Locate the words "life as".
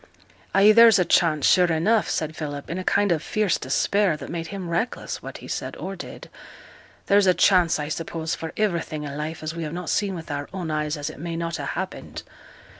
9.13-9.53